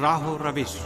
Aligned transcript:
راہ 0.00 0.26
و 0.26 0.38
روش۔ 0.38 0.76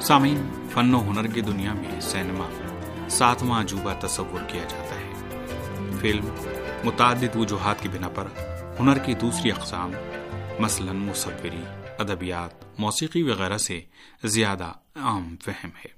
سامعین، 0.00 0.68
فن 0.70 0.94
و 0.94 1.00
ہنر 1.00 1.26
کی 1.26 1.40
دنیا 1.40 1.72
میں 1.72 2.00
سینما 2.00 2.46
ساتواں 3.08 3.60
عجوبہ 3.60 3.92
تصور 4.00 4.40
کیا 4.48 4.62
جاتا 4.62 4.94
ہے۔ 4.94 5.12
فلم 6.00 6.28
متعدد 6.84 7.36
وجوہات 7.36 7.80
کی 7.80 7.88
بنا 7.88 8.08
پر 8.08 8.24
ہنر 8.82 8.98
کی 8.98 9.14
دوسری 9.14 9.52
اقسام، 9.52 9.92
مثلا 10.58 10.92
مصوری، 10.92 11.64
ادبیات، 11.98 12.80
موسیقی 12.80 13.22
وغیرہ 13.22 13.58
سے 13.58 13.80
زیادہ 14.24 14.72
عام 14.94 15.36
فہم 15.36 15.70
ہے۔ 15.84 15.88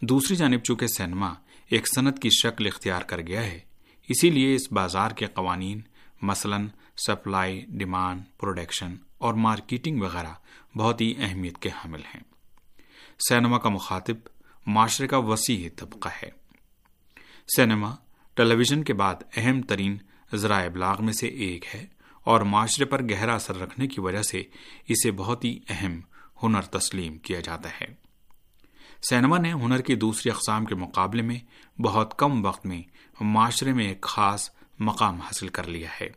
دوسری 0.00 0.36
جانب 0.36 0.62
چونکہ 0.62 0.86
سینما 0.86 1.34
ایک 1.68 1.88
صنعت 1.94 2.22
کی 2.22 2.28
شکل 2.30 2.66
اختیار 2.66 3.02
کر 3.02 3.20
گیا 3.20 3.42
ہے، 3.42 3.60
اسی 4.08 4.30
لیے 4.30 4.54
اس 4.54 4.72
بازار 4.72 5.10
کے 5.10 5.26
قوانین، 5.26 5.80
مثلا 6.22 6.56
سپلائی، 7.06 7.64
ڈیمانڈ، 7.68 8.22
پروڈکشن 8.38 8.94
اور 9.18 9.34
مارکیٹنگ 9.34 10.02
وغیرہ 10.02 10.32
بہت 10.76 11.00
ہی 11.00 11.14
اہمیت 11.18 11.58
کے 11.58 11.68
حامل 11.68 12.00
ہیں۔ 12.14 12.22
سینما 13.28 13.58
کا 13.58 13.68
مخاطب 13.68 14.16
معاشرے 14.66 15.06
کا 15.06 15.16
وسیع 15.16 15.68
طبقہ 15.76 16.08
ہے۔ 16.22 16.30
سینما، 17.56 17.94
ٹیلی 18.34 18.54
ویژن 18.54 18.84
کے 18.84 18.94
بعد 18.94 19.14
اہم 19.36 19.62
ترین 19.62 19.96
ذرائع 20.36 20.66
ابلاغ 20.66 21.04
میں 21.04 21.12
سے 21.12 21.26
ایک 21.26 21.74
ہے 21.74 21.86
اور 22.24 22.40
معاشرے 22.40 22.84
پر 22.84 23.02
گہرا 23.02 23.34
اثر 23.34 23.56
رکھنے 23.56 23.86
کی 23.86 24.00
وجہ 24.00 24.22
سے 24.22 24.42
اسے 24.88 25.10
بہت 25.10 25.44
ہی 25.44 25.58
اہم 25.68 26.00
ہنر 26.42 26.62
تسلیم 26.62 27.18
کیا 27.18 27.40
جاتا 27.40 27.68
ہے۔ 27.80 27.86
سینما 29.08 29.38
نے 29.38 29.52
ہنر 29.52 29.80
کی 29.80 29.94
دوسری 29.94 30.30
اقسام 30.30 30.64
کے 30.64 30.74
مقابلے 30.74 31.22
میں 31.22 31.38
بہت 31.80 32.18
کم 32.18 32.44
وقت 32.44 32.66
میں 32.66 32.82
معاشرے 33.20 33.72
میں 33.72 33.88
ایک 33.88 34.02
خاص 34.02 34.50
مقام 34.78 35.20
حاصل 35.20 35.48
کر 35.48 35.64
لیا 35.64 35.88
ہے۔ 36.00 36.08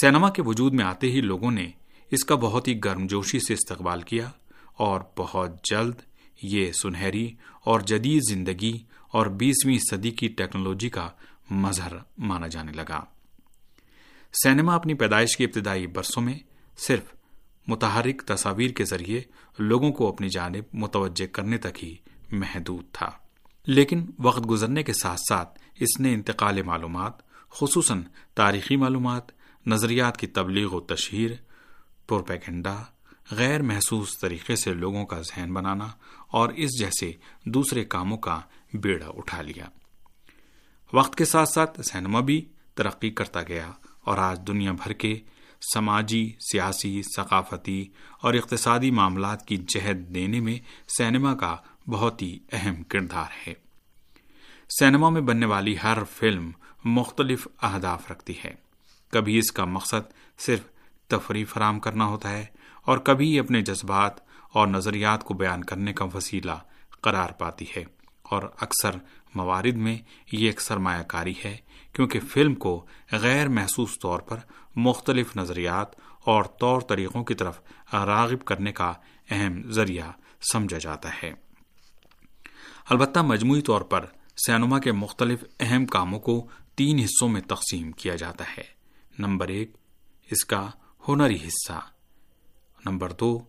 سینما 0.00 0.30
کے 0.30 0.42
وجود 0.42 0.74
میں 0.74 0.84
آتے 0.84 1.10
ہی 1.10 1.20
لوگوں 1.20 1.50
نے 1.50 1.70
اس 2.10 2.24
کا 2.24 2.34
بہت 2.34 2.68
ہی 2.68 2.84
گرم 2.84 3.06
جوشی 3.06 3.38
سے 3.38 3.54
استقبال 3.54 4.00
کیا 4.02 4.30
اور 4.78 5.00
بہت 5.18 5.64
جلد 5.64 5.94
یہ 6.42 6.72
سنہری 6.72 7.34
اور 7.64 7.80
جدید 7.80 8.20
زندگی 8.30 8.78
اور 9.12 9.26
بیسویں 9.26 9.78
صدی 9.90 10.10
کی 10.10 10.28
ٹیکنالوجی 10.28 10.88
کا 10.88 11.10
مظہر 11.50 11.92
مانا 12.18 12.46
جانے 12.46 12.72
لگا۔ 12.72 13.04
سینما 14.42 14.74
اپنی 14.74 14.94
پیدائش 14.94 15.36
کی 15.36 15.44
ابتدائی 15.44 15.86
برسوں 15.86 16.22
میں 16.22 16.38
صرف 16.78 17.14
متحرک 17.66 18.22
تصاویر 18.22 18.70
کے 18.70 18.84
ذریعے 18.84 19.22
لوگوں 19.58 19.92
کو 19.92 20.08
اپنی 20.08 20.28
جانب 20.28 20.64
متوجہ 20.72 21.26
کرنے 21.26 21.58
تک 21.58 21.84
ہی 21.84 21.96
محدود 22.32 22.84
تھا۔ 22.92 23.10
لیکن 23.66 24.06
وقت 24.18 24.50
گزرنے 24.50 24.82
کے 24.82 24.92
ساتھ 24.92 25.20
ساتھ 25.28 25.58
اس 25.74 26.00
نے 26.00 26.14
انتقال 26.14 26.62
معلومات، 26.62 27.12
خصوصاً 27.50 28.02
تاریخی 28.34 28.76
معلومات، 28.76 29.22
نظریات 29.66 30.16
کی 30.16 30.26
تبلیغ 30.26 30.72
و 30.72 30.80
تشہیر، 30.80 31.30
پروپیگنڈا، 32.06 32.82
غیر 33.30 33.62
محسوس 33.62 34.18
طریقے 34.18 34.56
سے 34.56 34.74
لوگوں 34.74 35.06
کا 35.06 35.20
ذہن 35.20 35.54
بنانا 35.54 35.86
اور 36.28 36.48
اس 36.48 36.70
جیسے 36.78 37.12
دوسرے 37.44 37.84
کاموں 37.84 38.18
کا 38.18 38.40
بیڑا 38.74 39.06
اٹھا 39.06 39.42
لیا۔ 39.42 39.64
وقت 40.94 41.14
کے 41.14 41.24
ساتھ 41.24 41.48
ساتھ 41.48 41.80
سینما 41.80 42.20
بھی 42.20 42.48
ترقی 42.74 43.10
کرتا 43.10 43.42
گیا 43.42 43.70
اور 44.00 44.18
آج 44.18 44.40
دنیا 44.46 44.72
بھر 44.72 44.92
کے 44.92 45.20
سماجی، 45.74 46.32
سیاسی، 46.52 47.02
ثقافتی 47.16 47.88
اور 48.20 48.34
اقتصادی 48.34 48.90
معاملات 48.90 49.46
کی 49.46 49.56
جہد 49.56 50.14
دینے 50.14 50.40
میں 50.40 50.58
سینما 50.98 51.34
کا 51.34 51.56
بہت 51.86 52.22
ہی 52.22 52.38
اہم 52.52 52.82
کردار 52.82 53.24
ہے۔ 53.46 53.54
سینما 54.78 55.08
میں 55.08 55.20
بننے 55.20 55.46
والی 55.46 55.76
ہر 55.82 55.98
فلم 56.04 56.50
مختلف 56.84 57.48
اہداف 57.62 58.10
رکھتی 58.10 58.34
ہے۔ 58.44 58.54
کبھی 59.10 59.38
اس 59.38 59.52
کا 59.52 59.64
مقصد 59.64 60.38
صرف 60.38 60.60
تفریح 61.08 61.44
فراہم 61.48 61.80
کرنا 61.80 62.04
ہوتا 62.04 62.30
ہے 62.30 62.46
اور 62.82 62.98
کبھی 62.98 63.38
اپنے 63.38 63.62
جذبات 63.62 64.12
اور 64.52 64.66
نظریات 64.66 65.24
کو 65.24 65.34
بیان 65.34 65.64
کرنے 65.64 65.92
کا 65.92 66.04
وسیلہ 66.14 66.52
قرار 67.00 67.28
پاتی 67.28 67.64
ہے 67.76 67.84
اور 68.22 68.42
اکثر 68.60 68.90
موارد 69.34 69.76
میں 69.76 69.98
یہ 70.32 70.46
ایک 70.46 70.60
سرمایہ 70.60 71.02
کاری 71.02 71.34
ہے 71.44 71.56
کیونکہ 71.92 72.20
فلم 72.20 72.54
کو 72.54 72.86
غیر 73.12 73.48
محسوس 73.48 73.98
طور 73.98 74.18
پر 74.18 74.36
مختلف 74.76 75.36
نظریات 75.36 75.88
اور 76.24 76.44
طور 76.44 76.80
طریقوں 76.80 77.24
کی 77.24 77.34
طرف 77.34 77.60
راغب 77.92 78.44
کرنے 78.44 78.72
کا 78.72 78.92
اہم 79.30 79.70
ذریعہ 79.70 80.10
سمجھا 80.52 80.78
جاتا 80.78 81.08
ہے۔ 81.22 81.32
البتہ 82.90 83.20
مجموعی 83.20 83.62
طور 83.62 83.80
پر 83.80 84.06
سینما 84.46 84.78
کے 84.78 84.92
مختلف 84.92 85.44
اہم 85.60 85.86
کاموں 85.86 86.20
کو 86.20 86.48
تین 86.74 86.98
حصوں 86.98 87.28
میں 87.28 87.40
تقسیم 87.40 87.92
کیا 87.92 88.14
جاتا 88.14 88.44
ہے۔ 88.58 88.64
نمبر 89.18 89.48
ایک، 89.48 89.76
اس 90.30 90.44
کا 90.44 90.70
ہنری 91.08 91.36
حصہ۔ 91.36 91.80
نمبر 92.84 93.12
دو، 93.12 93.44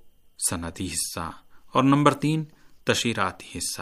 صنعتی 0.49 0.87
حصہ۔ 0.87 1.31
اور 1.71 1.83
نمبر 1.83 2.13
تین، 2.13 2.45
تشہیراتی 2.83 3.57
حصہ۔ 3.57 3.81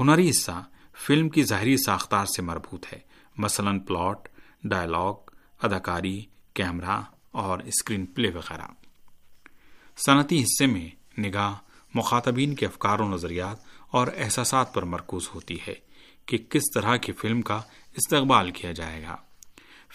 ہنری 0.00 0.30
حصہ 0.30 0.68
فلم 0.96 1.28
کی 1.28 1.42
ظاہری 1.42 1.76
ساختار 1.76 2.26
سے 2.26 2.42
مربوط 2.42 2.86
ہے۔ 2.92 2.98
مثلا 3.38 3.70
پلاٹ، 3.86 4.28
ڈائلاگ، 4.64 5.14
اداکاری، 5.62 6.24
کیمرہ 6.54 7.00
اور 7.30 7.58
اسکرین 7.58 8.06
پلے 8.06 8.28
وغیرہ۔ 8.28 8.66
صنعتی 9.96 10.42
حصے 10.42 10.66
میں 10.66 11.20
نگاہ، 11.20 11.54
مخاطبین 11.94 12.54
کے 12.54 12.66
افکار 12.66 12.98
و 12.98 13.14
نظریات 13.14 13.56
اور 13.90 14.06
احساسات 14.16 14.74
پر 14.74 14.82
مرکوز 14.82 15.28
ہوتی 15.34 15.56
ہے 15.68 15.74
کہ 16.26 16.38
کس 16.50 16.62
طرح 16.74 16.96
کی 16.96 17.12
فلم 17.12 17.42
کا 17.42 17.62
استقبال 17.96 18.50
کیا 18.50 18.72
جائے 18.72 19.02
گا۔ 19.02 19.16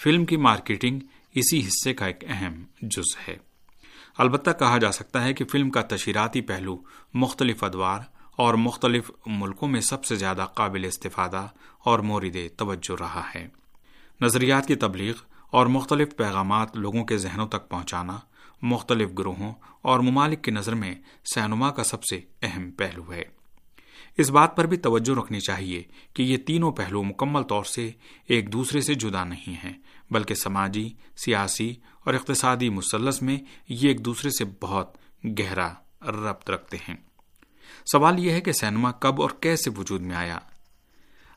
فلم 0.04 0.26
کی 0.26 0.38
مارکیٹنگ 0.38 1.00
اسی 1.34 1.68
حصے 1.68 1.94
کا 1.94 2.06
ایک 2.06 2.24
اہم 2.28 2.64
جز 2.82 3.18
ہے۔ 3.28 3.38
البتہ 4.18 4.50
کہا 4.60 4.78
جا 4.78 4.92
سکتا 4.92 5.24
ہے 5.24 5.34
کہ 5.34 5.46
فلم 5.46 5.70
کا 5.70 5.82
تشہیراتی 5.82 6.42
پہلو 6.42 6.84
مختلف 7.14 7.64
ادوار 7.64 8.00
اور 8.42 8.54
مختلف 8.54 9.12
ملکوں 9.26 9.68
میں 9.68 9.82
سب 9.82 10.06
سے 10.06 10.16
زیادہ 10.16 10.46
قابل 10.54 10.86
استفادہ 10.86 11.48
اور 11.80 12.00
مورد 12.00 12.38
توجہ 12.58 12.96
رہا 13.00 13.22
ہے۔ 13.36 13.48
نظریات 14.22 14.68
کی 14.68 14.76
تبلیغ 14.76 15.14
اور 15.52 15.66
مختلف 15.66 16.16
پیغامات 16.18 16.78
لوگوں 16.78 17.04
کے 17.04 17.18
ذہنوں 17.18 17.48
تک 17.48 17.70
پہنچانا، 17.70 18.18
مختلف 18.62 19.10
گروہوں 19.20 19.54
اور 19.82 20.00
ممالک 20.00 20.44
کی 20.44 20.52
نظر 20.52 20.76
میں 20.76 20.96
سینما 21.34 21.72
کا 21.72 21.84
سب 21.84 22.04
سے 22.04 22.22
اہم 22.42 22.72
پہلو 22.72 23.14
ہے۔ 23.14 23.24
اس 24.18 24.30
بات 24.30 24.56
پر 24.56 24.66
بھی 24.66 24.78
توجہ 24.78 25.18
رکھنی 25.18 25.40
چاہیے 25.40 25.84
کہ 26.14 26.24
یہ 26.24 26.38
تینوں 26.38 26.72
پہلو 26.72 27.04
مکمل 27.04 27.44
طور 27.44 27.64
سے 27.64 27.92
ایک 28.28 28.54
دوسرے 28.54 28.82
سے 28.82 28.94
جدا 28.94 29.24
نہیں 29.24 29.54
ہیں، 29.64 29.74
بلکہ 30.12 30.36
سماجی، 30.36 30.94
سیاسی 31.26 31.76
اور 32.06 32.14
اقتصادی 32.14 32.70
مسلس 32.70 33.22
میں 33.22 33.40
یہ 33.70 33.88
ایک 33.88 34.06
دوسرے 34.06 34.30
سے 34.30 34.46
بہت 34.62 34.98
گہرا 35.40 35.74
ربط 36.02 36.50
رکھتے 36.50 36.78
ہیں۔ 36.78 37.11
سوال 37.86 38.20
یہ 38.20 38.32
ہے 38.32 38.42
کہ 38.42 38.52
سینما 38.52 38.92
کب 38.92 39.22
اور 39.22 39.30
کیسے 39.40 39.70
وجود 39.78 40.02
میں 40.02 40.16
آیا؟ 40.16 40.40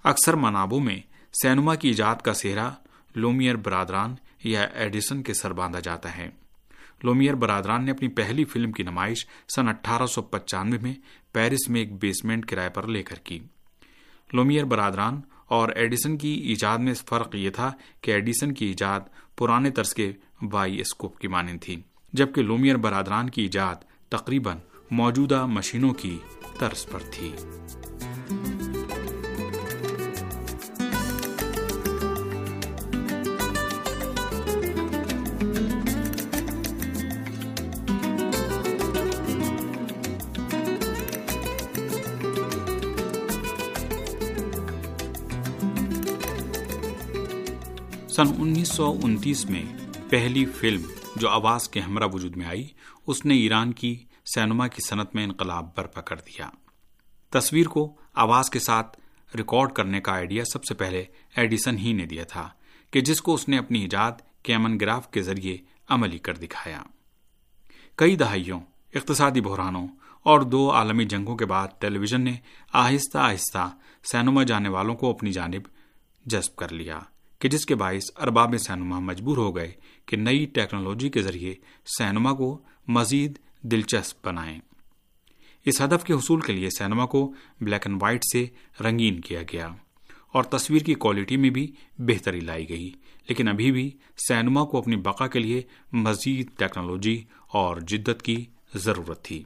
اکثر 0.05 0.34
منابوں 0.34 0.81
میں 0.81 1.00
سینما 1.43 1.75
کی 1.75 1.88
ایجاد 1.88 2.16
کا 2.16 2.34
سہرا 2.34 2.71
لومیئر 3.15 3.54
برادران 3.54 4.15
یا 4.45 4.63
ایڈیسن 4.63 5.22
کے 5.22 5.34
سر 5.34 5.53
باندھا 5.53 5.80
جاتا 5.80 6.16
ہے۔ 6.16 6.30
لومیئر 7.03 7.34
برادران 7.34 7.84
نے 7.84 7.91
اپنی 7.91 8.09
پہلی 8.09 8.45
فلم 8.45 8.72
کی 8.72 8.83
نمائش 8.83 9.27
سن 9.57 9.68
اٹھارہ 9.68 10.07
سو 10.07 10.22
پچانوے 10.22 10.78
میں 10.78 10.95
پیرس 11.33 11.68
میں 11.68 11.80
ایک 11.80 12.01
بیسمنٹ 12.01 12.47
کرائے 12.47 12.68
پر 12.68 12.86
لے 12.86 13.03
کر 13.03 13.16
کی۔ 13.16 13.39
لومیئر 14.33 14.65
برادران 14.65 15.21
اور 15.47 15.68
ایڈیسن 15.68 16.18
کی 16.18 16.28
ایجاد 16.28 16.78
میں 16.78 16.95
فرق 16.95 17.34
یہ 17.34 17.51
تھا 17.51 17.72
کہ 18.01 18.10
ایڈیسن 18.10 18.54
کی 18.54 18.66
ایجاد 18.66 19.01
پرانے 19.36 19.71
طرز 19.71 19.95
کے 19.95 20.13
وائی 20.42 20.80
اسکوپ 20.80 21.18
کی 21.18 21.28
مانند 21.28 21.59
تھی، 21.60 21.80
جبکہ 22.13 22.42
لومیئر 22.42 22.77
برادران 22.77 23.30
کی 23.30 23.42
ایجاد 23.42 23.74
تقریباً 24.09 24.57
موجودہ 24.91 25.47
مشینوں 25.47 25.91
کی 25.91 26.18
طرز 26.59 26.86
پر 26.86 27.01
تھی۔ 27.10 27.33
سن 48.09 48.28
انیس 48.39 48.68
سو 48.68 48.98
انتیس 49.03 49.51
میں 49.51 49.62
پہلی 50.09 50.45
فلم 50.45 50.83
جو 51.16 51.28
آواز 51.28 51.68
کے 51.68 51.80
ہمراہ 51.80 52.09
وجود 52.12 52.36
میں 52.36 52.47
آئی، 52.47 52.66
اس 53.06 53.24
نے 53.24 53.34
ایران 53.34 53.72
کی 53.72 53.97
سینما 54.24 54.68
کی 54.68 54.82
صنعت 54.88 55.15
میں 55.15 55.24
انقلاب 55.24 55.76
برپا 55.76 56.00
کر 56.00 56.16
دیا۔ 56.16 56.50
تصویر 57.30 57.66
کو 57.66 57.97
آواز 58.15 58.50
کے 58.50 58.59
ساتھ 58.59 59.00
ریکارڈ 59.36 59.72
کرنے 59.72 60.00
کا 60.00 60.12
آئیڈیا 60.12 60.44
سب 60.44 60.65
سے 60.65 60.74
پہلے 60.74 61.04
ایڈیسن 61.36 61.78
ہی 61.78 61.92
نے 61.92 62.06
دیا 62.06 62.24
تھا 62.24 62.48
کہ 62.91 63.00
جس 63.00 63.21
کو 63.21 63.34
اس 63.34 63.48
نے 63.48 63.59
اپنی 63.59 63.80
ایجاد 63.80 64.12
کیمن 64.42 64.80
گراف 64.80 65.10
کے 65.10 65.22
ذریعے 65.22 65.56
عملی 65.88 66.18
کر 66.18 66.34
دکھایا۔ 66.34 66.82
کئی 67.97 68.16
دہائیوں، 68.16 68.60
اقتصادی 68.94 69.41
بحرانوں 69.41 69.88
اور 70.22 70.41
دو 70.41 70.72
عالمی 70.72 71.04
جنگوں 71.04 71.36
کے 71.36 71.47
بعد 71.47 71.68
ٹیلی 71.78 71.98
ویژن 71.98 72.20
نے 72.20 72.34
آہستہ 72.72 73.18
آہستہ 73.18 73.77
سینما 74.04 74.42
جانے 74.42 74.68
والوں 74.68 74.94
کو 74.94 75.10
اپنی 75.10 75.32
جانب 75.32 75.68
جذب 76.27 76.56
کر 76.56 76.72
لیا 76.72 77.00
کہ 77.38 77.48
جس 77.48 77.66
کے 77.66 77.74
باعث 77.74 78.03
ارباب 78.22 78.54
سینما 78.59 78.98
مجبور 78.98 79.36
ہو 79.36 79.56
گئے 79.56 79.72
کہ 80.06 80.16
نئی 80.16 80.47
ٹیکنالوجی 80.47 81.09
کے 81.09 81.22
ذریعے 81.22 81.54
سینما 81.98 82.32
کو 82.32 82.62
مزید 82.88 83.38
دلچسپ 83.65 84.27
بنائیں۔ 84.27 84.61
اس 85.65 85.81
ہدف 85.81 86.05
کے 86.05 86.13
حصول 86.13 86.41
کے 86.41 86.53
لیے 86.53 86.69
سینما 86.78 87.07
کو 87.07 87.34
بلیک 87.61 87.87
اینڈ 87.87 88.03
وائٹ 88.03 88.22
سے 88.33 88.47
رنگین 88.81 89.21
کیا 89.21 89.43
گیا 89.43 89.69
اور 90.33 90.43
تصویر 90.43 90.83
کی 90.83 90.95
کوالٹی 90.95 91.37
میں 91.37 91.51
بھی 91.51 91.72
بہتری 91.99 92.41
لائی 92.41 92.69
گئی۔ 92.69 92.91
لیکن 93.28 93.49
ابھی 93.49 93.72
بھی 93.72 93.91
سینما 94.28 94.65
کو 94.65 94.78
اپنی 94.78 94.97
بقا 94.97 95.27
کے 95.27 95.39
لیے 95.39 95.63
مزید 95.93 96.47
ٹیکنالوجی 96.59 97.22
اور 97.49 97.77
جدت 97.77 98.22
کی 98.22 98.45
ضرورت 98.75 99.25
تھی۔ 99.25 99.43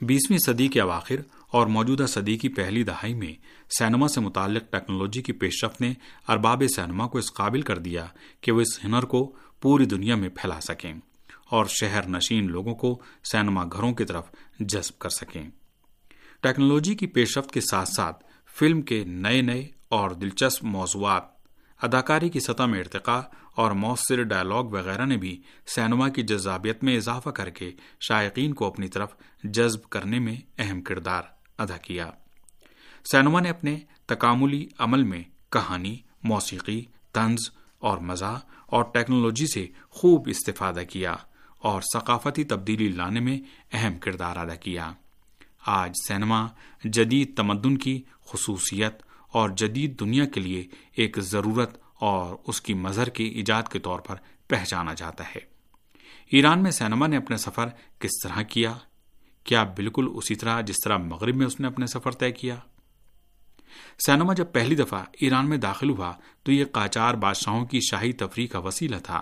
بیسویں 0.00 0.38
صدی 0.38 0.68
کے 0.68 0.80
اواخر 0.80 1.16
اور 1.50 1.66
موجودہ 1.66 2.04
صدی 2.08 2.36
کی 2.36 2.48
پہلی 2.48 2.82
دہائی 2.82 3.14
میں 3.14 3.32
سینما 3.78 4.08
سے 4.08 4.20
متعلق 4.20 4.62
ٹیکنالوجی 4.70 5.22
کی 5.22 5.32
پیش 5.32 5.64
رفت 5.64 5.80
نے 5.80 5.92
ارباب 6.28 6.62
سینما 6.74 7.06
کو 7.06 7.18
اس 7.18 7.32
قابل 7.32 7.62
کر 7.62 7.78
دیا 7.78 8.06
کہ 8.40 8.52
وہ 8.52 8.60
اس 8.60 8.84
ہنر 8.84 9.02
کو 9.02 9.36
پوری 9.60 9.84
دنیا 9.84 10.14
میں 10.14 10.28
پھیلا 10.28 10.60
سکیں۔ 10.60 10.94
اور 11.50 11.66
شہر 11.80 12.08
نشین 12.08 12.50
لوگوں 12.50 12.74
کو 12.74 13.02
سینما 13.32 13.64
گھروں 13.64 13.92
کی 13.92 14.04
طرف 14.04 14.24
جذب 14.60 14.98
کر 14.98 15.08
سکیں۔ 15.08 15.50
ٹیکنالوجی 16.40 16.94
کی 16.94 17.06
پیش 17.06 17.38
رفت 17.38 17.50
کے 17.50 17.60
ساتھ 17.60 17.88
ساتھ 17.88 18.24
فلم 18.58 18.82
کے 18.82 19.04
نئے 19.04 19.42
نئے 19.42 19.68
اور 19.88 20.10
دلچسپ 20.10 20.64
موضوعات، 20.64 21.22
اداکاری 21.82 22.28
کی 22.28 22.40
سطح 22.40 22.62
میں 22.62 22.78
ارتقاء 22.78 23.20
اور 23.54 23.70
مؤثر 23.70 24.22
ڈائلاگ 24.22 24.64
وغیرہ 24.64 25.04
نے 25.04 25.16
بھی 25.16 25.42
سینما 25.66 26.08
کی 26.08 26.22
جذابیت 26.22 26.84
میں 26.84 26.96
اضافہ 26.96 27.30
کر 27.30 27.50
کے 27.50 27.70
شائقین 28.00 28.54
کو 28.54 28.66
اپنی 28.66 28.88
طرف 28.88 29.12
جذب 29.44 29.82
کرنے 29.82 30.18
میں 30.18 30.36
اہم 30.58 30.80
کردار 30.80 31.22
ادا 31.58 31.76
کیا۔ 31.76 32.10
سینما 33.12 33.40
نے 33.40 33.50
اپنے 33.50 33.78
تکاملی 34.06 34.66
عمل 34.78 35.02
میں 35.02 35.22
کہانی، 35.52 35.98
موسیقی، 36.22 36.84
طنز 37.12 37.50
اور 37.78 37.98
مزاح 37.98 38.38
اور 38.66 38.84
ٹیکنالوجی 38.84 39.46
سے 39.46 39.66
خوب 39.90 40.28
استفادہ 40.28 40.80
کیا۔ 40.90 41.16
اور 41.62 41.82
ثقافتی 41.94 42.44
تبدیلی 42.44 42.88
لانے 42.88 43.20
میں 43.20 43.38
اہم 43.72 43.98
کردار 43.98 44.36
ادا 44.36 44.54
کیا۔ 44.54 44.92
آج 45.66 45.92
سینما 46.08 46.46
جدید 46.84 47.36
تمدن 47.36 47.78
کی 47.78 48.02
خصوصیت 48.26 49.02
اور 49.32 49.50
جدید 49.50 50.00
دنیا 50.00 50.24
کے 50.24 50.40
لیے 50.40 50.66
ایک 50.92 51.18
ضرورت 51.20 51.78
اور 51.94 52.36
اس 52.46 52.60
کی 52.60 52.74
مظہر 52.74 53.08
کی 53.08 53.24
ایجاد 53.24 53.62
کے 53.62 53.78
طور 53.78 53.98
پر 53.98 54.16
پہچانا 54.48 54.94
جاتا 54.94 55.24
ہے۔ 55.24 55.40
ایران 56.26 56.62
میں 56.62 56.70
سینما 56.70 57.06
نے 57.06 57.16
اپنے 57.16 57.36
سفر 57.36 57.68
کس 57.98 58.10
طرح 58.22 58.42
کیا؟ 58.42 58.74
کیا 59.44 59.62
بالکل 59.62 60.08
اسی 60.14 60.34
طرح 60.34 60.60
جس 60.60 60.76
طرح 60.84 60.96
مغرب 60.96 61.36
میں 61.36 61.46
اس 61.46 61.60
نے 61.60 61.66
اپنے 61.66 61.86
سفر 61.86 62.10
طے 62.10 62.32
کیا؟ 62.32 62.56
سینما 64.06 64.34
جب 64.34 64.52
پہلی 64.52 64.74
دفعہ 64.74 65.04
ایران 65.12 65.48
میں 65.48 65.56
داخل 65.56 65.90
ہوا 65.90 66.12
تو 66.42 66.52
یہ 66.52 66.64
قاچار 66.64 67.14
بادشاہوں 67.14 67.66
کی 67.66 67.80
شاہی 67.90 68.12
تفریح 68.12 68.46
کا 68.46 68.58
وسیلہ 68.58 68.96
تھا۔ 68.96 69.20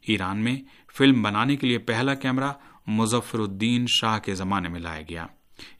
ایران 0.00 0.38
میں 0.38 0.56
فلم 0.96 1.22
بنانے 1.22 1.56
کے 1.56 1.66
لیے 1.66 1.78
پہلا 1.78 2.14
کیمرہ 2.14 2.52
مظفر 2.86 3.38
الدین 3.38 3.84
شاہ 3.88 4.18
کے 4.18 4.34
زمانے 4.34 4.68
میں 4.68 4.80
لایا 4.80 5.02
گیا۔ 5.08 5.26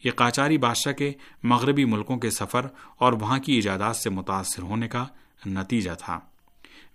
یہ 0.04 0.10
قاچاری 0.10 0.58
بادشاہ 0.58 0.92
کے 0.92 1.12
مغربی 1.42 1.84
ملکوں 1.84 2.16
کے 2.16 2.30
سفر 2.30 2.66
اور 2.98 3.12
وہاں 3.12 3.38
کی 3.38 3.52
ایجادات 3.52 3.96
سے 3.96 4.10
متاثر 4.10 4.62
ہونے 4.62 4.88
کا 4.88 5.06
نتیجہ 5.46 5.90
تھا۔ 5.98 6.20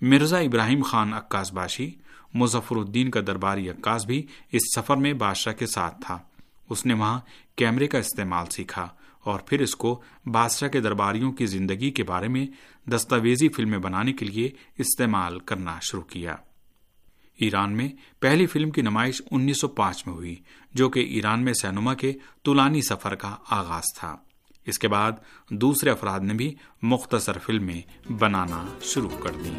مرزا 0.01 0.37
ابراہیم 0.37 0.81
خان 0.81 1.13
عکاس 1.13 1.53
باشی، 1.53 1.91
مظفر 2.33 2.75
الدین 2.75 3.09
کا 3.09 3.19
درباری 3.27 3.69
عکاس 3.69 4.05
بھی 4.05 4.25
اس 4.51 4.61
سفر 4.75 4.97
میں 4.97 5.13
بادشاہ 5.13 5.53
کے 5.53 5.65
ساتھ 5.65 6.01
تھا۔ 6.01 6.17
اس 6.69 6.85
نے 6.85 6.93
وہاں 6.93 7.19
کیمرے 7.55 7.87
کا 7.87 7.97
استعمال 7.97 8.45
سیکھا 8.45 8.87
اور 9.23 9.39
پھر 9.39 9.61
اس 9.61 9.75
کو 9.75 10.01
بادشاہ 10.25 10.69
کے 10.69 10.79
درباریوں 10.79 11.31
کی 11.31 11.45
زندگی 11.45 11.91
کے 11.91 12.03
بارے 12.03 12.27
میں 12.27 12.47
دستاویزی 12.89 13.49
فلمیں 13.49 13.79
بنانے 13.79 14.13
کے 14.13 14.25
لیے 14.25 14.49
استعمال 14.77 15.39
کرنا 15.39 15.79
شروع 15.81 16.01
کیا۔ 16.01 16.35
ایران 17.37 17.77
میں 17.77 17.89
پہلی 18.19 18.45
فلم 18.45 18.71
کی 18.71 18.81
نمائش 18.81 19.21
انیس 19.31 19.59
سو 19.59 19.67
پانچ 19.67 20.07
میں 20.07 20.15
ہوئی، 20.15 20.35
جو 20.73 20.89
کہ 20.89 20.99
ایران 20.99 21.43
میں 21.43 21.53
سینما 21.53 21.93
کے 21.93 22.13
طولانی 22.43 22.81
سفر 22.81 23.15
کا 23.15 23.35
آغاز 23.49 23.83
تھا۔ 23.95 24.17
اس 24.65 24.79
کے 24.79 24.87
بعد 24.87 25.11
دوسرے 25.49 25.89
افراد 25.89 26.19
نے 26.19 26.33
بھی 26.33 26.55
مختصر 26.81 27.37
فلمیں 27.37 28.11
بنانا 28.11 28.65
شروع 28.81 29.17
کر 29.19 29.31
دی۔ 29.31 29.57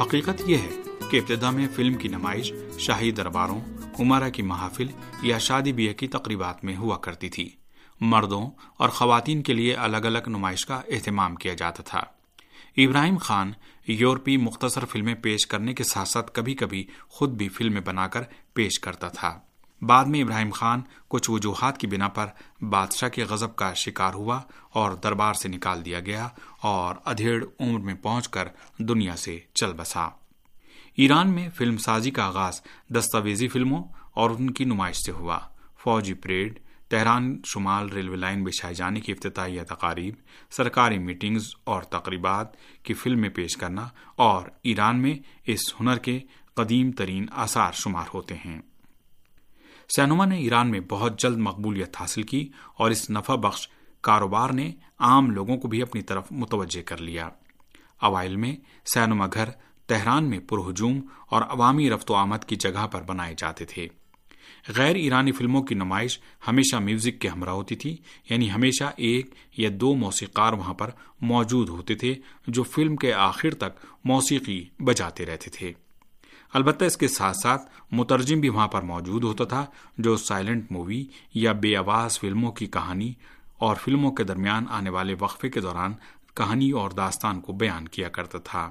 حقیقت 0.00 0.42
یہ 0.46 0.56
ہے 0.56 0.85
کہ 1.10 1.16
ابتدا 1.16 1.50
میں 1.50 1.68
فلم 1.76 1.94
کی 1.94 2.08
نمائش 2.08 2.52
شاہی 2.78 3.10
درباروں 3.10 3.60
عمارہ 4.00 4.30
کی 4.30 4.42
محافل 4.42 4.86
یا 5.22 5.38
شادی 5.38 5.72
بیاہ 5.72 5.92
کی 5.92 6.08
تقریبات 6.08 6.64
میں 6.64 6.76
ہوا 6.76 6.96
کرتی 6.96 7.28
تھی۔ 7.28 7.50
مردوں 8.00 8.50
اور 8.76 8.88
خواتین 8.88 9.42
کے 9.42 9.52
لیے 9.52 9.74
الگ 9.74 9.96
الگ 9.96 10.18
نمائش 10.26 10.66
کا 10.66 10.80
اہتمام 10.88 11.34
کیا 11.34 11.54
جاتا 11.54 11.82
تھا۔ 11.82 11.98
ابراہیم 12.76 13.16
خان 13.16 13.52
یورپی 13.88 14.36
مختصر 14.36 14.84
فلمیں 14.84 15.14
پیش 15.14 15.46
کرنے 15.46 15.74
کے 15.74 15.84
ساتھ 15.84 16.08
ساتھ 16.08 16.30
کبھی 16.32 16.54
کبھی 16.54 16.86
خود 17.08 17.30
بھی 17.30 17.48
فلمیں 17.48 17.80
بنا 17.80 18.06
کر 18.06 18.22
پیش 18.54 18.78
کرتا 18.80 19.08
تھا۔ 19.08 19.38
بعد 19.82 20.04
میں 20.04 20.22
ابراہیم 20.22 20.50
خان 20.50 20.80
کچھ 21.08 21.30
وجوہات 21.30 21.78
کی 21.78 21.86
بنا 21.86 22.08
پر 22.08 22.26
بادشاہ 22.64 23.08
کے 23.08 23.24
غضب 23.24 23.56
کا 23.56 23.72
شکار 23.72 24.14
ہوا 24.14 24.40
اور 24.72 24.90
دربار 24.90 25.34
سے 25.34 25.48
نکال 25.48 25.84
دیا 25.84 26.00
گیا 26.00 26.28
اور 26.60 26.94
ادھیڑ 27.04 27.44
عمر 27.60 27.80
میں 27.80 27.94
پہنچ 27.94 28.28
کر 28.28 28.48
دنیا 28.78 29.16
سے 29.16 29.38
چل 29.54 29.72
بسا۔ 29.72 30.08
ایران 30.96 31.30
میں 31.30 31.48
فلم 31.50 31.76
سازی 31.76 32.10
کا 32.10 32.24
آغاز 32.24 32.60
دستاویزی 32.88 33.48
فلموں 33.48 33.84
اور 34.14 34.30
ان 34.30 34.50
کی 34.50 34.64
نمائش 34.64 34.96
سے 34.96 35.12
ہوا۔ 35.12 35.38
فوجی 35.78 36.14
پریڈ، 36.14 36.60
تہران 36.88 37.40
شمال 37.44 37.88
ریلوے 37.88 38.16
لائن 38.16 38.44
بچھائے 38.44 38.74
جانے 38.74 39.00
کی 39.00 39.12
افتتاحیہ 39.12 39.62
تقاریب، 39.62 40.14
سرکاری 40.50 40.98
میٹنگز 40.98 41.54
اور 41.64 41.82
تقریبات 41.82 42.46
کی 42.82 42.94
فلمیں 42.94 43.28
پیش 43.28 43.56
کرنا 43.56 43.88
اور 44.16 44.48
ایران 44.62 45.02
میں 45.02 45.14
اس 45.46 45.80
ہنر 45.80 45.96
کے 45.96 46.20
قدیم 46.54 46.92
ترین 46.92 47.26
آثار 47.32 47.72
شمار 47.72 48.06
ہوتے 48.14 48.34
ہیں۔ 48.34 48.60
سینما 49.96 50.24
نے 50.24 50.36
ایران 50.38 50.70
میں 50.70 50.80
بہت 50.80 51.20
جلد 51.20 51.36
مقبولیت 51.36 51.96
حاصل 52.00 52.22
کی 52.22 52.50
اور 52.76 52.90
اس 52.90 53.10
نفع 53.10 53.34
بخش 53.34 53.68
کاروبار 54.00 54.50
نے 54.50 54.72
عام 54.98 55.30
لوگوں 55.30 55.56
کو 55.56 55.68
بھی 55.68 55.82
اپنی 55.82 56.02
طرف 56.02 56.24
متوجہ 56.30 56.82
کر 56.82 56.96
لیا۔ 56.96 57.28
اوائل 58.00 58.36
میں 58.36 58.56
سینما 58.94 59.26
گھر 59.26 59.48
تہران 59.86 60.24
میں 60.24 60.38
پرہجوم 60.38 61.00
اور 61.30 61.42
عوامی 61.42 61.90
رفت 61.90 62.10
و 62.10 62.14
آمد 62.14 62.44
کی 62.44 62.56
جگہ 62.56 62.86
پر 62.86 63.02
بنائے 63.02 63.34
جاتے 63.38 63.64
تھے۔ 63.64 63.88
غیر 64.76 64.94
ایرانی 64.94 65.32
فلموں 65.32 65.62
کی 65.62 65.74
نمائش 65.74 66.18
ہمیشہ 66.48 66.76
میوزک 66.76 67.20
کے 67.20 67.28
ہمراہ 67.28 67.54
ہوتی 67.54 67.76
تھی 67.76 67.96
یعنی 68.30 68.52
ہمیشہ 68.52 68.84
ایک 68.96 69.34
یا 69.56 69.70
دو 69.72 69.94
موسیقار 69.94 70.52
وہاں 70.52 70.74
پر 70.74 70.90
موجود 71.20 71.68
ہوتے 71.68 71.94
تھے 71.94 72.14
جو 72.46 72.62
فلم 72.62 72.96
کے 72.96 73.12
آخر 73.12 73.54
تک 73.54 73.86
موسیقی 74.04 74.68
بجاتے 74.78 75.26
رہتے 75.26 75.50
تھے۔ 75.50 75.72
البتہ 76.52 76.84
اس 76.84 76.96
کے 76.96 77.08
ساتھ 77.08 77.36
ساتھ 77.36 77.62
مترجم 77.92 78.40
بھی 78.40 78.48
وہاں 78.48 78.68
پر 78.68 78.82
موجود 78.82 79.24
ہوتا 79.24 79.44
تھا 79.44 79.66
جو 79.98 80.16
سائلنٹ 80.16 80.72
مووی 80.72 81.04
یا 81.34 81.52
بے 81.52 81.76
آواز 81.76 82.20
فلموں 82.20 82.52
کی 82.52 82.66
کہانی 82.66 83.12
اور 83.58 83.76
فلموں 83.76 84.12
کے 84.12 84.24
درمیان 84.24 84.64
آنے 84.70 84.90
والے 84.90 85.14
وقفے 85.18 85.48
کے 85.48 85.60
دوران 85.60 85.94
کہانی 86.34 86.70
اور 86.70 86.90
داستان 86.90 87.40
کو 87.40 87.52
بیان 87.52 87.88
کیا 87.88 88.08
کرتا 88.08 88.38
تھا۔ 88.38 88.70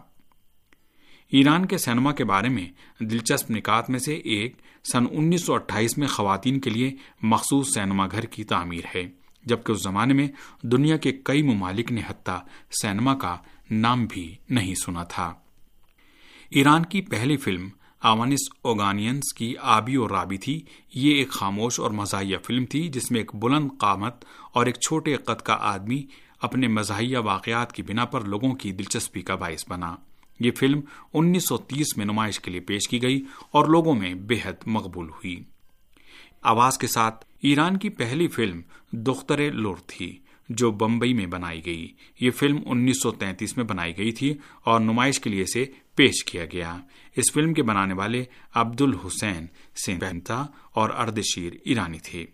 ایران 1.30 1.66
کے 1.66 1.78
سینما 1.78 2.12
کے 2.12 2.24
بارے 2.24 2.50
میں 2.50 2.70
دلچسپ 3.04 3.52
نکات 3.52 3.90
میں 3.90 4.00
سے 4.00 4.16
ایک 4.16 4.56
سن 4.92 5.04
انیس 5.12 5.46
سو 5.46 5.54
اٹھائیس 5.54 5.98
میں 5.98 6.08
خواتین 6.08 6.60
کے 6.60 6.70
لیے 6.70 6.96
مخصوص 7.22 7.74
سینما 7.74 8.08
گھر 8.12 8.26
کی 8.26 8.44
تعمیر 8.44 8.84
ہے، 8.96 9.04
جبکہ 9.46 9.72
اس 9.72 9.84
زمانے 9.84 10.14
میں 10.14 10.28
دنیا 10.62 10.98
کے 10.98 11.12
کئی 11.12 11.42
ممالک 11.42 11.92
نے 11.92 12.02
حتیٰ 12.08 12.40
سینما 12.82 13.16
کا 13.16 13.38
نام 13.72 14.06
بھی 14.06 14.36
نہیں 14.50 14.76
سنا 14.76 15.04
تھا۔ 15.04 15.34
ایران 16.50 16.86
کی 16.86 17.02
پہلی 17.02 17.38
فلم 17.38 17.70
آوانس 18.00 18.40
اوگانینس 18.62 19.34
کی 19.34 19.56
آبی 19.62 19.96
اور 19.96 20.10
رابی 20.10 20.38
تھی۔ 20.38 20.62
یہ 20.96 21.16
ایک 21.16 21.30
خاموش 21.30 21.80
اور 21.80 21.92
مزاحیہ 21.92 22.38
فلم 22.44 22.66
تھی، 22.66 22.88
جس 22.88 23.12
میں 23.12 23.20
ایک 23.20 23.36
بلند 23.36 23.70
قامت 23.80 24.26
اور 24.54 24.66
ایک 24.66 24.76
چھوٹے 24.76 25.16
قد 25.16 25.42
کا 25.42 25.58
آدمی 25.60 26.04
اپنے 26.42 26.68
مزاحیہ 26.68 27.18
واقعات 27.18 27.74
کی 27.74 27.84
بنا 27.84 28.06
پر 28.06 28.22
لوگوں 28.22 28.54
کی 28.54 28.72
دلچسپی 28.72 29.22
کا 29.22 29.36
باعث 29.36 29.66
بنا۔ 29.70 29.96
یہ 30.40 30.52
فلم 30.52 30.80
انیس 31.14 31.48
سو 31.48 31.58
تیس 31.58 31.98
میں 31.98 32.06
نمائش 32.06 32.40
کے 32.40 32.52
لیے 32.52 32.60
پیش 32.60 32.88
کی 32.90 33.02
گئی 33.02 33.24
اور 33.52 33.66
لوگوں 33.66 33.94
میں 33.94 34.14
بے 34.14 34.36
حد 34.44 34.64
مقبول 34.66 35.10
ہوئی۔ 35.10 35.44
آواز 36.42 36.78
کے 36.78 36.88
ساتھ 36.88 37.26
ایران 37.42 37.78
کی 37.78 37.90
پہلی 37.90 38.28
فلم 38.28 38.62
دختر 38.92 39.52
لور 39.52 39.76
تھی، 39.88 40.20
جو 40.50 40.72
بمبئی 40.72 41.14
میں 41.14 41.26
بنائی 41.26 41.66
گئی۔ 41.66 41.88
یہ 42.20 42.32
فلم 42.32 42.58
انیس 42.66 43.04
سو 43.04 43.12
تینتیس 43.12 43.58
میں 43.58 43.66
بنائی 43.66 43.98
گئی 43.98 44.12
تھی 44.12 44.34
اور 44.64 44.80
نمائش 44.80 45.20
کے 45.20 45.30
لیے 45.30 45.42
اسے 45.42 45.66
پیش 45.96 46.24
کیا 46.26 46.46
گیا۔ 46.46 46.78
اس 47.16 47.34
فلم 47.34 47.54
کے 47.54 47.64
بنانے 47.64 47.94
والے 47.94 48.24
عبد 48.54 48.82
الحسین 48.82 49.46
سین 49.76 50.00
اور 50.72 50.90
اردشیر 50.90 51.54
ایرانی 51.64 52.00
تھے۔ 52.00 52.26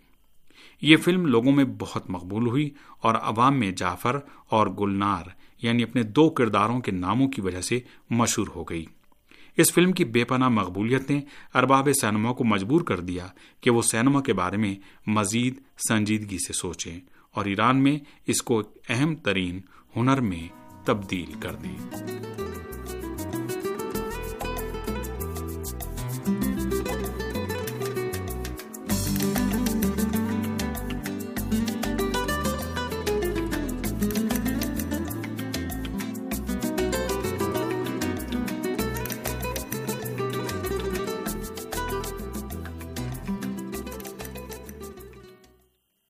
یہ 0.82 0.96
فلم 0.96 1.26
لوگوں 1.26 1.52
میں 1.52 1.64
بہت 1.64 2.10
مقبول 2.10 2.46
ہوئی 2.46 2.70
اور 3.00 3.14
عوام 3.14 3.58
میں 3.58 3.70
جعفر 3.70 4.18
اور 4.48 4.66
گلنار 4.66 5.24
یعنی 5.62 5.82
اپنے 5.82 6.02
دو 6.02 6.30
کرداروں 6.30 6.80
کے 6.80 6.92
ناموں 6.92 7.28
کی 7.28 7.40
وجہ 7.40 7.60
سے 7.60 7.80
مشہور 8.10 8.46
ہو 8.56 8.64
گئی۔ 8.64 8.84
اس 9.56 9.72
فلم 9.72 9.92
کی 9.92 10.04
بے 10.04 10.24
پناہ 10.24 10.48
مقبولیت 10.48 11.10
نے 11.10 11.20
ارباب 11.54 11.88
سینما 12.00 12.32
کو 12.32 12.44
مجبور 12.44 12.80
کر 12.80 13.00
دیا 13.00 13.26
کہ 13.60 13.70
وہ 13.70 13.82
سینما 13.82 14.20
کے 14.20 14.32
بارے 14.32 14.56
میں 14.56 14.74
مزید 15.06 15.60
سنجیدگی 15.88 16.36
سے 16.46 16.52
سوچیں 16.52 17.00
اور 17.34 17.44
ایران 17.44 17.82
میں 17.82 17.98
اس 18.26 18.42
کو 18.42 18.62
اہم 18.88 19.14
ترین 19.14 19.60
ہنر 19.96 20.20
میں 20.20 20.48
تبدیل 20.84 21.32
کر 21.40 21.54
دیں۔ 21.54 21.76